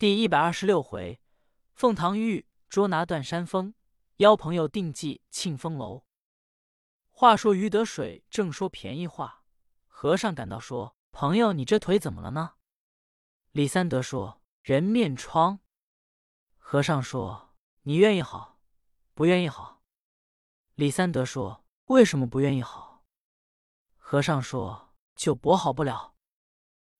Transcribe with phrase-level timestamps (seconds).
[0.00, 1.20] 第一百二十六回，
[1.74, 3.74] 凤堂玉捉拿断山峰，
[4.16, 6.06] 邀朋友定计庆丰楼。
[7.10, 9.44] 话说于得水正说便宜话，
[9.86, 12.54] 和尚赶到说：“朋友，你这腿怎么了呢？”
[13.52, 15.60] 李三德说：“人面疮。”
[16.56, 17.50] 和尚说
[17.84, 18.58] ：“你愿意好，
[19.12, 19.82] 不愿意好？”
[20.76, 23.04] 李三德说：“为什么不愿意好？”
[23.98, 26.14] 和尚说：“就驳好不了。”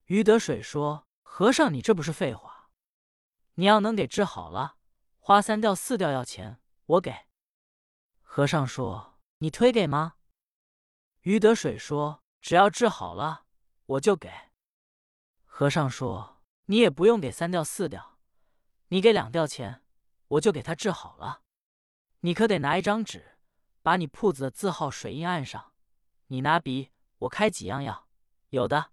[0.05, 2.60] 于得水说：“和尚，你这不是废话？
[3.61, 4.77] 你要能给治好了，
[5.19, 7.27] 花三吊四吊要钱，我给。”
[8.25, 10.15] 和尚说：“你推给吗？”
[11.21, 13.45] 于得水说：“只要治好了，
[13.85, 14.33] 我就给。”
[15.45, 16.41] 和尚说
[16.73, 18.17] ：“你也不用给三吊四吊，
[18.89, 19.83] 你给两吊钱，
[20.29, 21.43] 我就给他治好了。
[22.21, 23.37] 你可得拿一张纸。”
[23.83, 25.73] 把你铺子的字号水印按上，
[26.29, 28.09] 你拿笔，我开几样药，
[28.51, 28.93] 有的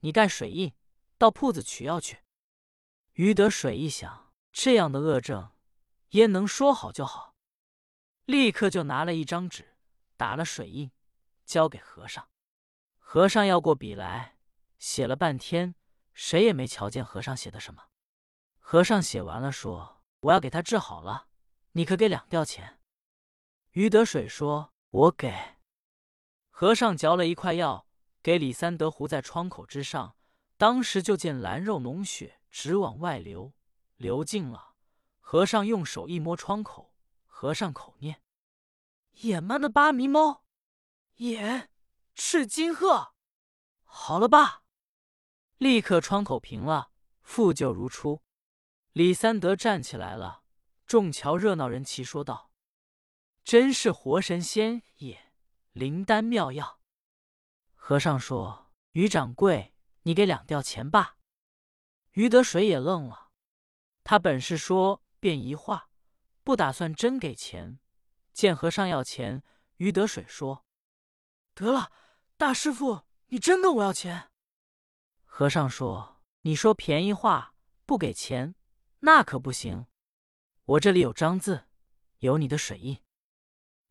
[0.00, 0.74] 你盖水印，
[1.16, 2.20] 到铺子取药去。
[3.14, 5.52] 于得水一想，这样的恶症，
[6.10, 7.34] 焉能说好就好？
[8.24, 9.76] 立刻就拿了一张纸，
[10.16, 10.90] 打了水印，
[11.44, 12.28] 交给和尚。
[12.98, 14.38] 和尚要过笔来，
[14.78, 15.74] 写了半天，
[16.14, 17.88] 谁也没瞧见和尚写的什么。
[18.58, 21.26] 和尚写完了，说：“我要给他治好了，
[21.72, 22.80] 你可给两吊钱。”
[23.72, 25.58] 于得水说：“我给。”
[26.48, 27.86] 和尚嚼了一块药，
[28.22, 30.16] 给李三德糊在窗口之上。
[30.56, 33.52] 当时就见蓝肉脓血直往外流，
[33.96, 34.74] 流尽了。
[35.18, 36.94] 和尚用手一摸窗口，
[37.26, 38.22] 和尚口念
[39.22, 40.44] ：“野蛮的八迷猫，
[41.16, 41.70] 眼
[42.14, 43.14] 赤金鹤，
[43.82, 44.62] 好了吧？”
[45.56, 46.90] 立刻窗口平了，
[47.22, 48.22] 复旧如初。
[48.92, 50.42] 李三德站起来了，
[50.86, 52.50] 众瞧热闹人齐说道。
[53.42, 55.32] 真是活神仙也，
[55.72, 56.80] 灵丹妙药。
[57.74, 61.16] 和尚说：“于掌柜，你给两吊钱吧。”
[62.12, 63.30] 于得水也愣了。
[64.04, 65.90] 他本是说便一话，
[66.42, 67.78] 不打算真给钱。
[68.32, 69.42] 见和尚要钱，
[69.76, 70.64] 于得水说
[71.54, 71.92] ：“得了，
[72.36, 74.30] 大师傅，你真跟我要钱。”
[75.24, 78.54] 和尚说：“你说便宜话，不给钱，
[79.00, 79.86] 那可不行。
[80.64, 81.66] 我这里有章字，
[82.18, 83.02] 有你的水印。”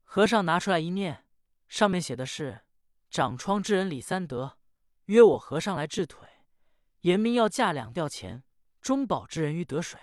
[0.03, 1.25] 和尚拿出来一念，
[1.67, 2.65] 上面写的是
[3.09, 4.57] ：“长疮之人李三德，
[5.05, 6.27] 约我和尚来治腿，
[7.01, 8.43] 严明要价两吊钱。
[8.81, 9.99] 中保之人于得水。”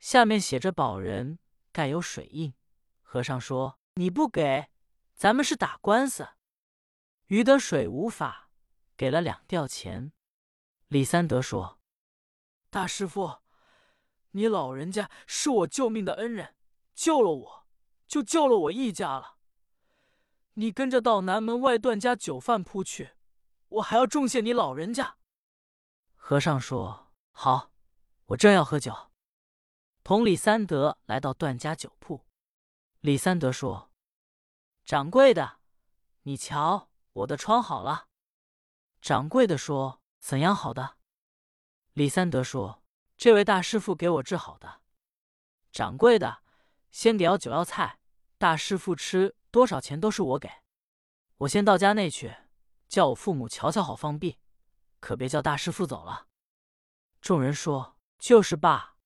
[0.00, 1.38] 下面写着“保人”，
[1.72, 2.54] 盖有水印。
[3.02, 4.68] 和尚说：“你不给，
[5.14, 6.28] 咱们是打官司。”
[7.28, 8.50] 于得水无法，
[8.96, 10.12] 给了两吊钱。
[10.88, 11.78] 李三德说
[12.68, 13.38] ：“大师傅，
[14.32, 16.54] 你老人家是我救命的恩人，
[16.94, 17.60] 救了我。”
[18.06, 19.38] 就救了我一家了。
[20.52, 23.12] 你跟着到南门外段家酒饭铺去，
[23.68, 25.16] 我还要重谢你老人家。
[26.26, 27.70] 和尚说：“好，
[28.28, 29.10] 我正要喝酒。”
[30.02, 32.24] 同李三德来到段家酒铺。
[33.00, 33.90] 李三德说
[34.86, 35.58] ：“掌柜的，
[36.22, 38.08] 你瞧我的疮好了。”
[39.02, 40.96] 掌柜的说：“怎样好的？”
[41.92, 42.82] 李三德说
[43.18, 44.80] ：“这位大师傅给我治好的。”
[45.70, 46.42] 掌柜的。
[46.90, 47.98] 先给要酒要菜，
[48.38, 50.48] 大师傅吃多少钱都是我给。
[51.36, 52.34] 我先到家内去，
[52.88, 54.38] 叫我父母瞧瞧好放币，
[55.04, 56.28] 可别叫大师傅走了。
[57.20, 58.96] 众人说：“就是罢。”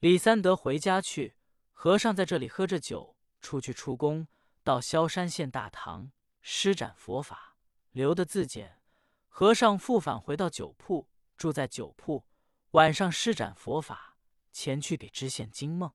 [0.00, 1.36] 李三德回家去，
[1.70, 4.26] 和尚在这里喝着酒，出去出宫，
[4.64, 6.10] 到萧山县大堂
[6.42, 7.56] 施展佛法，
[7.92, 8.82] 留的自检。
[9.28, 12.26] 和尚复返回到酒铺，住在酒铺，
[12.72, 14.16] 晚上施展佛法，
[14.50, 15.92] 前去给知县惊梦。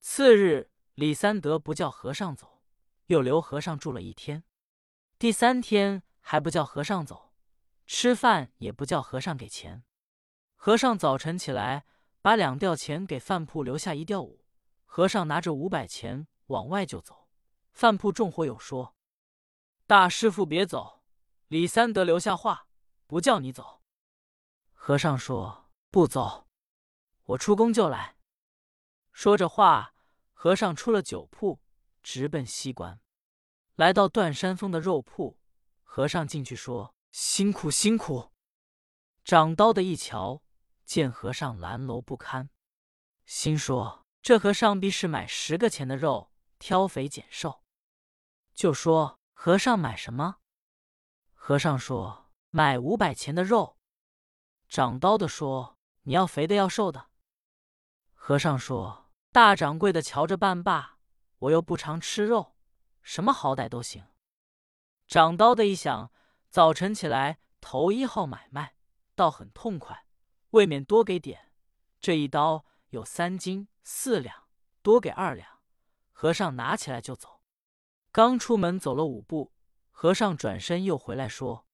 [0.00, 2.62] 次日，李三德不叫和尚走，
[3.08, 4.42] 又留和尚住了一天。
[5.18, 7.27] 第三天还不叫和尚走，
[7.88, 9.82] 吃饭也不叫和尚给钱。
[10.54, 11.86] 和尚早晨起来，
[12.20, 14.44] 把两吊钱给饭铺留下一吊五。
[14.84, 17.28] 和尚拿着五百钱往外就走。
[17.72, 18.94] 饭铺众伙友说
[19.86, 21.02] ：“大师傅别走，
[21.46, 22.68] 李三德留下话，
[23.06, 23.82] 不叫你走。”
[24.72, 26.46] 和尚说：“不走，
[27.24, 28.16] 我出宫就来。”
[29.12, 29.94] 说着话，
[30.32, 31.60] 和尚出了酒铺，
[32.02, 33.00] 直奔西关。
[33.76, 35.38] 来到断山峰的肉铺，
[35.82, 38.32] 和尚进去说：“辛苦辛苦。”
[39.24, 40.42] 掌刀的一瞧，
[40.84, 42.50] 见和尚蓝楼不堪，
[43.26, 47.62] 心说：“这和尚必是买十个钱的肉，挑肥拣瘦。”
[48.54, 50.36] 就说：“和尚买什么？”
[51.34, 53.78] 和尚说：“买五百钱的肉。”
[54.68, 57.10] 掌刀的说：“你要肥的要瘦的？”
[58.12, 59.06] 和尚说。
[59.30, 60.98] 大掌柜的瞧着办罢，
[61.38, 62.56] 我又不常吃肉，
[63.02, 64.02] 什么好歹都行。
[65.06, 66.10] 掌刀的一想，
[66.50, 68.76] 早晨起来头一号买卖，
[69.14, 70.06] 倒很痛快，
[70.50, 71.52] 未免多给点，
[72.00, 74.48] 这一刀有三斤四两，
[74.82, 75.58] 多给二两。”
[76.10, 77.42] 和尚拿起来就走。
[78.10, 79.52] 刚出门走了五步，
[79.90, 81.68] 和尚转身又回来说：“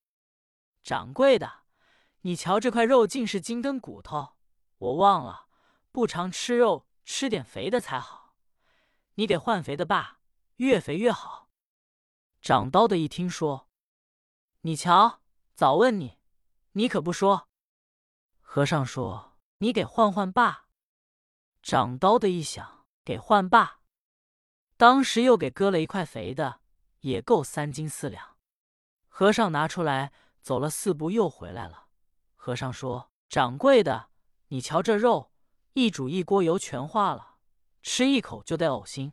[0.83, 1.61] 掌柜的，
[2.23, 4.35] 你瞧这块肉尽是筋跟骨头，
[4.77, 5.47] 我忘了，
[5.93, 8.35] 不常吃肉，吃点肥的才好。
[9.15, 10.19] 你给换肥的吧，
[10.57, 11.49] 越肥越好。”
[12.43, 13.71] 掌刀的一听说，
[14.67, 15.21] 你瞧，
[15.55, 16.17] 早问你，
[16.73, 17.49] 你可不说。
[18.41, 20.69] 和尚说：“你给换换罢。”
[21.63, 23.81] 掌刀的一响，给换罢。
[24.79, 26.63] 当时又给割了一块肥的，
[27.01, 28.39] 也够三斤四两。
[29.07, 31.89] 和尚拿出来，走了四步又回来了。
[32.35, 34.09] 和尚说：“掌柜的，
[34.49, 35.31] 你瞧这肉，
[35.75, 37.37] 一煮一锅油全化了，
[37.83, 39.13] 吃一口就得呕心。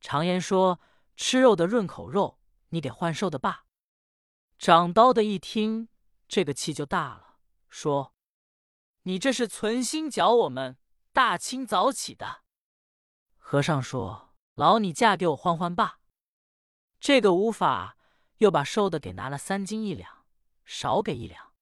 [0.00, 0.78] 常言说，
[1.16, 2.38] 吃肉的润口肉，
[2.68, 3.64] 你给换瘦的罢。”
[4.58, 5.88] 长刀的一听，
[6.26, 7.38] 这个气就大了，
[7.68, 8.12] 说
[9.04, 10.76] ：“你这是存心搅我们
[11.12, 12.42] 大清早起的。”
[13.38, 14.26] 和尚说。
[14.58, 16.00] 劳你嫁给我换换罢。
[16.98, 17.96] 这个无法，
[18.38, 20.24] 又把瘦的给拿了三斤一两，
[20.64, 21.52] 少给一两。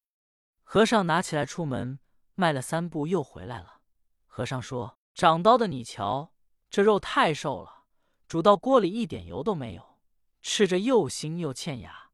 [0.62, 2.00] 和尚拿起来出门，
[2.36, 3.82] 迈了三步又回来了。
[4.26, 6.32] 和尚说：“长刀的，你瞧
[6.70, 7.84] 这肉太瘦了，
[8.26, 9.98] 煮到锅里一点油都没有，
[10.40, 12.05] 吃着又腥又欠牙。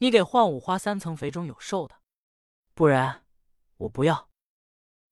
[0.00, 1.94] 你给换五花三层肥中有瘦的，
[2.74, 3.24] 不然
[3.76, 4.28] 我不要。”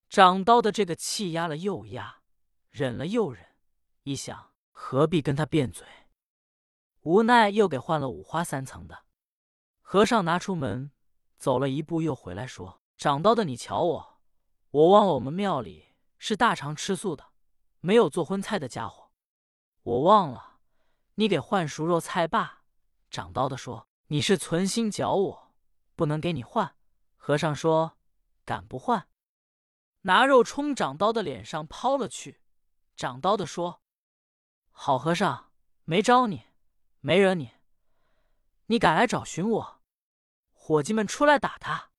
[0.08, 2.22] 长刀的这个气压了又压，
[2.70, 3.46] 忍了又忍，
[4.02, 4.52] 一想。
[4.80, 5.84] 何必跟他辩嘴？
[7.00, 9.04] 无奈又给换了五花三层的。
[9.82, 10.92] 和尚拿出门，
[11.36, 14.20] 走了一步，又回来说：“长刀的，你瞧我，
[14.70, 17.32] 我忘了我们庙里是大肠吃素的，
[17.80, 19.10] 没有做荤菜的家伙。
[19.82, 20.60] 我忘了，
[21.16, 22.62] 你给换熟肉菜罢。”
[23.10, 25.54] 长刀的说：“你是存心搅我，
[25.96, 26.76] 不能给你换。”
[27.16, 27.96] 和尚说
[28.44, 29.08] ：“敢不换？”
[30.02, 32.40] 拿肉冲长刀的脸上抛了去。
[32.96, 33.82] 长刀的说。
[34.70, 35.52] 好和尚，
[35.84, 36.44] 没招你，
[37.00, 37.50] 没惹你，
[38.66, 39.82] 你敢来找寻我？
[40.52, 41.90] 伙计们出来打他！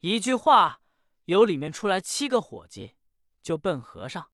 [0.00, 0.82] 一句话，
[1.26, 2.96] 由里面出来七个伙计，
[3.42, 4.30] 就奔和尚。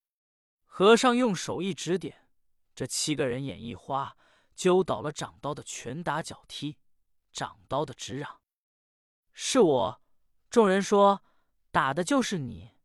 [0.64, 2.28] 和尚用手一指点，
[2.75, 4.16] 这七个人眼一花，
[4.60, 6.76] 揪倒了掌刀的，拳打脚踢。
[7.32, 8.42] 掌刀的直嚷
[9.32, 10.02] ：“是我！”
[10.50, 11.22] 众人说
[11.72, 12.76] ：“打的就是你，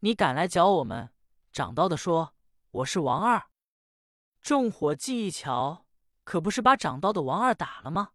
[0.00, 1.14] 你敢来搅我们？”
[1.50, 2.34] 掌刀的说
[2.72, 3.48] ：“我是王二。”
[4.42, 5.86] 众伙计一瞧，
[6.24, 8.12] 可不是把掌刀的王二打了吗？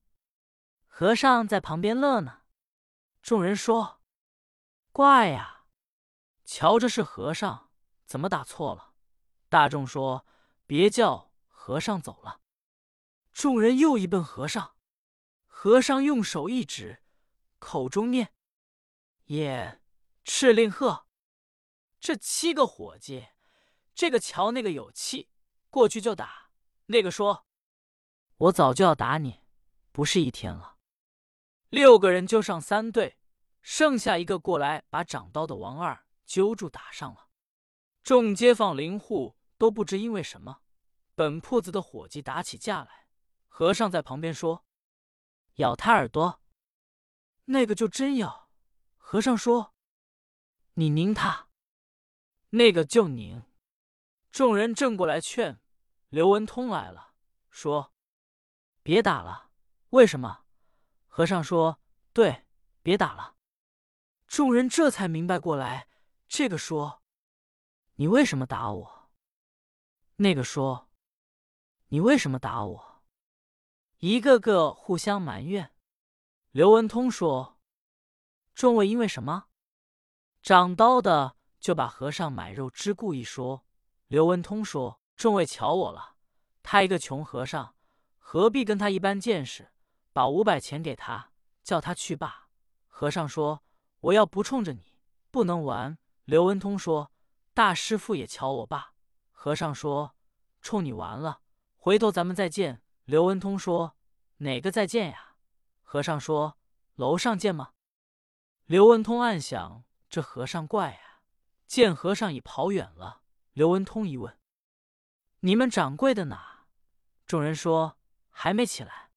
[0.85, 2.43] 和尚在旁边乐呢。
[3.23, 4.03] 众人说
[4.93, 5.65] ：“怪呀，
[6.45, 7.71] 瞧着是和尚，
[8.05, 8.93] 怎么打错了？”
[9.49, 10.27] 大众说
[10.67, 12.41] ：“别叫和尚走了。”
[13.39, 14.75] 众人又一奔和尚，
[15.47, 17.01] 和尚用手一指，
[17.57, 18.33] 口中念
[19.27, 19.79] ：“也
[20.25, 21.07] 敕令鹤。”
[22.01, 23.29] 这七个伙计，
[23.95, 25.29] 这个瞧那个有气。
[25.69, 26.51] 过去就打，
[26.87, 27.45] 那个说
[28.35, 29.39] ：“我早就要打你，
[29.93, 30.75] 不是一天了。”
[31.71, 33.17] 六个人就上三队，
[33.61, 37.29] 剩下一个过来，把掌刀的王二揪住打上了。
[38.03, 40.59] 众街坊邻户都不知因为什么，
[41.15, 42.99] 本铺子的伙计打起架来。
[43.49, 44.65] 和尚在旁边说
[45.59, 46.41] ：“咬他耳朵。”
[47.45, 48.49] 那个就真咬。
[48.97, 49.73] 和尚说
[50.75, 51.49] ：“你拧他。”
[52.51, 53.43] 那个就拧。
[54.31, 55.59] 众人正过来劝，
[56.07, 57.13] 刘文通来了，
[57.49, 57.93] 说
[58.81, 59.51] ：“别打了。”
[59.89, 60.45] 为什么？
[61.07, 61.81] 和尚说
[62.13, 62.45] ：“对，
[62.81, 63.35] 别打了。”
[64.27, 65.87] 众人这才明白过来。
[66.27, 67.01] 这个说
[67.97, 69.09] ：“你为什么打我？”
[70.17, 70.89] 那个说
[71.89, 72.88] ：“你为什么打我？”
[73.99, 75.71] 一个个互相埋怨。
[76.51, 77.59] 刘文通说
[78.55, 79.47] ：“众位因为什么？”
[80.41, 83.65] 长刀的就把和尚买肉之故一说。
[84.07, 86.15] 刘文通说：“众位瞧我了，
[86.63, 87.75] 他一个穷和尚，
[88.17, 89.69] 何必跟他一般见识？
[90.13, 92.47] 把五百钱给他，叫他去罢。”
[92.87, 93.61] 和尚说
[93.99, 94.95] ：“我要不冲着你，
[95.29, 97.11] 不能玩。”刘文通说
[97.53, 98.93] ：“大师傅也瞧我罢。”
[99.33, 100.15] 和尚说
[100.61, 101.41] ：“冲你完了，
[101.75, 103.97] 回头咱们再见。”刘文通说
[104.37, 105.33] ：“哪个再见呀？”
[105.81, 106.59] 和尚说
[106.93, 107.71] ：“楼上见吗？”
[108.65, 111.21] 刘文通暗想：这和尚怪呀。
[111.65, 113.23] 见和尚已跑远了。
[113.53, 114.37] 刘文通一问
[115.41, 116.67] ：“你们掌柜的哪？”
[117.25, 117.97] 众人说
[118.29, 119.09] ：“还没起来。”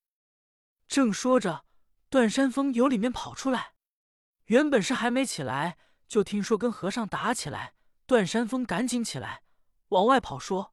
[0.89, 1.67] 正说着，
[2.09, 3.75] 段山峰由里面跑出来。
[4.47, 5.77] 原本是还没起来，
[6.09, 7.75] 就听说跟和尚打起来。
[8.07, 9.43] 段山峰赶紧起来，
[9.89, 10.73] 往外跑，说：“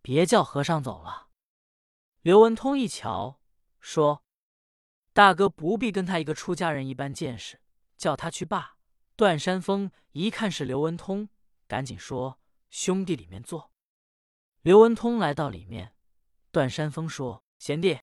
[0.00, 1.26] 别叫和尚走了。”
[2.22, 3.40] 刘文通一瞧，
[3.80, 4.22] 说
[5.14, 7.60] ：“大哥不必跟他一个出家人一般见识，
[7.96, 8.76] 叫他去罢。”
[9.16, 11.30] 段山峰一看是刘文通，
[11.66, 13.72] 赶紧说：“兄弟，里面坐。”
[14.60, 15.94] 刘文通来到里面，
[16.50, 17.98] 段山峰说：“贤弟，